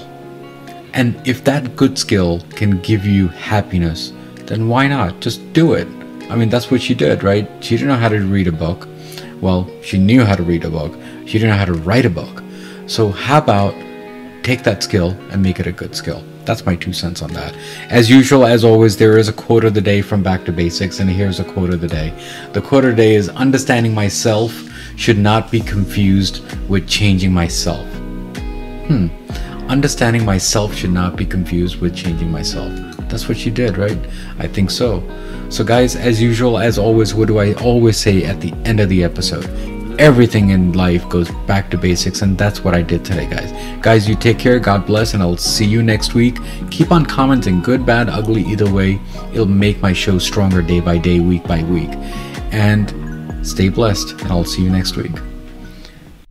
And 0.93 1.19
if 1.27 1.43
that 1.45 1.75
good 1.75 1.97
skill 1.97 2.41
can 2.51 2.79
give 2.81 3.03
you 3.03 3.29
happiness, 3.29 4.13
then 4.45 4.67
why 4.67 4.87
not? 4.87 5.21
Just 5.21 5.53
do 5.53 5.73
it. 5.73 5.87
I 6.29 6.35
mean, 6.35 6.49
that's 6.49 6.69
what 6.69 6.83
she 6.83 6.93
did, 6.93 7.23
right? 7.23 7.49
She 7.61 7.77
didn't 7.77 7.89
know 7.89 7.95
how 7.95 8.09
to 8.09 8.19
read 8.19 8.47
a 8.47 8.51
book. 8.51 8.87
Well, 9.41 9.69
she 9.81 9.97
knew 9.97 10.23
how 10.23 10.35
to 10.35 10.43
read 10.43 10.63
a 10.63 10.69
book. 10.69 10.93
She 11.25 11.33
didn't 11.33 11.49
know 11.49 11.57
how 11.57 11.65
to 11.65 11.73
write 11.73 12.05
a 12.05 12.09
book. 12.09 12.43
So, 12.87 13.11
how 13.11 13.39
about 13.39 13.73
take 14.43 14.63
that 14.63 14.83
skill 14.83 15.17
and 15.31 15.41
make 15.41 15.59
it 15.59 15.67
a 15.67 15.71
good 15.71 15.95
skill? 15.95 16.23
That's 16.45 16.65
my 16.65 16.75
two 16.75 16.93
cents 16.93 17.21
on 17.21 17.31
that. 17.33 17.55
As 17.89 18.09
usual, 18.09 18.45
as 18.45 18.63
always, 18.63 18.97
there 18.97 19.17
is 19.17 19.27
a 19.27 19.33
quote 19.33 19.63
of 19.63 19.73
the 19.73 19.81
day 19.81 20.01
from 20.01 20.23
Back 20.23 20.45
to 20.45 20.51
Basics, 20.51 20.99
and 20.99 21.09
here's 21.09 21.39
a 21.39 21.43
quote 21.43 21.71
of 21.71 21.81
the 21.81 21.87
day. 21.87 22.13
The 22.53 22.61
quote 22.61 22.85
of 22.85 22.91
the 22.91 22.97
day 22.97 23.15
is 23.15 23.29
Understanding 23.29 23.93
myself 23.93 24.53
should 24.95 25.17
not 25.17 25.51
be 25.51 25.61
confused 25.61 26.43
with 26.67 26.87
changing 26.87 27.31
myself. 27.31 27.87
Hmm. 28.87 29.07
Understanding 29.69 30.25
myself 30.25 30.75
should 30.75 30.91
not 30.91 31.15
be 31.15 31.25
confused 31.25 31.79
with 31.79 31.95
changing 31.95 32.31
myself. 32.31 32.90
That's 33.11 33.27
what 33.27 33.37
she 33.37 33.51
did, 33.51 33.77
right? 33.77 33.97
I 34.39 34.47
think 34.47 34.71
so. 34.71 35.03
So, 35.49 35.65
guys, 35.65 35.97
as 35.97 36.21
usual, 36.21 36.57
as 36.57 36.77
always, 36.77 37.13
what 37.13 37.27
do 37.27 37.39
I 37.39 37.53
always 37.55 37.97
say 37.97 38.23
at 38.23 38.39
the 38.39 38.53
end 38.63 38.79
of 38.79 38.87
the 38.87 39.03
episode? 39.03 39.45
Everything 39.99 40.49
in 40.51 40.71
life 40.71 41.07
goes 41.09 41.29
back 41.45 41.69
to 41.71 41.77
basics, 41.77 42.21
and 42.21 42.37
that's 42.37 42.63
what 42.63 42.73
I 42.73 42.81
did 42.81 43.03
today, 43.03 43.27
guys. 43.29 43.51
Guys, 43.81 44.07
you 44.07 44.15
take 44.15 44.39
care, 44.39 44.59
God 44.59 44.85
bless, 44.85 45.13
and 45.13 45.21
I'll 45.21 45.35
see 45.35 45.65
you 45.65 45.83
next 45.83 46.13
week. 46.13 46.37
Keep 46.71 46.93
on 46.93 47.05
commenting, 47.05 47.61
good, 47.61 47.85
bad, 47.85 48.07
ugly, 48.09 48.43
either 48.43 48.71
way. 48.71 48.99
It'll 49.33 49.45
make 49.45 49.81
my 49.81 49.91
show 49.91 50.17
stronger 50.17 50.61
day 50.61 50.79
by 50.79 50.97
day, 50.97 51.19
week 51.19 51.43
by 51.43 51.63
week. 51.63 51.91
And 52.51 53.45
stay 53.45 53.67
blessed, 53.67 54.21
and 54.21 54.31
I'll 54.31 54.45
see 54.45 54.63
you 54.63 54.69
next 54.69 54.95
week. 54.95 55.11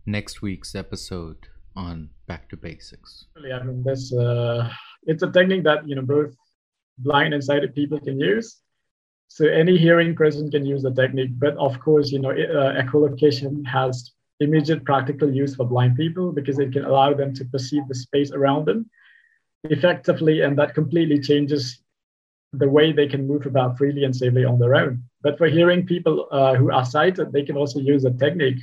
Next 0.07 0.41
week's 0.41 0.73
episode 0.73 1.47
on 1.75 2.09
Back 2.27 2.49
to 2.49 2.57
Basics. 2.57 3.25
I 3.37 3.63
mean, 3.63 3.83
this 3.83 4.11
uh, 4.13 4.69
it's 5.03 5.23
a 5.23 5.31
technique 5.31 5.63
that 5.63 5.87
you 5.87 5.95
know 5.95 6.01
both 6.01 6.35
blind 7.03 7.33
and 7.33 7.43
sighted 7.43 7.75
people 7.75 7.99
can 7.99 8.19
use 8.19 8.61
so 9.33 9.45
any 9.47 9.77
hearing 9.77 10.13
person 10.13 10.51
can 10.51 10.65
use 10.65 10.83
the 10.83 10.91
technique, 10.91 11.39
but 11.39 11.55
of 11.55 11.79
course, 11.79 12.11
you 12.11 12.19
know, 12.19 12.31
uh, 12.31 12.83
echolocation 12.83 13.65
has 13.65 14.11
immediate 14.41 14.83
practical 14.83 15.33
use 15.33 15.55
for 15.55 15.65
blind 15.65 15.95
people 15.95 16.33
because 16.33 16.59
it 16.59 16.73
can 16.73 16.83
allow 16.83 17.13
them 17.13 17.33
to 17.35 17.45
perceive 17.45 17.87
the 17.87 17.95
space 17.95 18.31
around 18.33 18.65
them 18.65 18.89
effectively, 19.63 20.41
and 20.41 20.57
that 20.57 20.75
completely 20.75 21.17
changes 21.17 21.81
the 22.51 22.67
way 22.67 22.91
they 22.91 23.07
can 23.07 23.25
move 23.25 23.45
about 23.45 23.77
freely 23.77 24.03
and 24.03 24.13
safely 24.13 24.43
on 24.43 24.59
their 24.59 24.75
own. 24.75 25.01
But 25.21 25.37
for 25.37 25.47
hearing 25.47 25.85
people 25.85 26.27
uh, 26.29 26.55
who 26.55 26.69
are 26.69 26.83
sighted, 26.83 27.31
they 27.31 27.43
can 27.43 27.55
also 27.55 27.79
use 27.79 28.03
the 28.03 28.11
technique. 28.11 28.59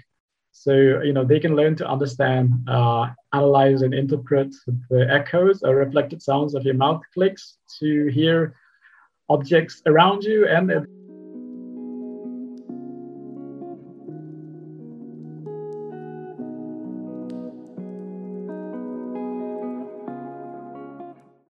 So 0.53 0.73
you 1.03 1.13
know 1.13 1.25
they 1.25 1.41
can 1.41 1.55
learn 1.55 1.77
to 1.77 1.89
understand, 1.89 2.53
uh, 2.69 3.11
analyze, 3.33 3.83
and 3.83 3.95
interpret 3.95 4.55
the 4.91 5.07
echoes 5.11 5.63
or 5.63 5.77
reflected 5.77 6.23
sounds 6.23 6.55
of 6.55 6.65
your 6.65 6.75
mouth 6.75 7.03
clicks 7.15 7.59
to 7.79 8.07
hear 8.09 8.55
objects 9.29 9.83
around 9.87 10.25
you 10.25 10.47
and 10.49 10.71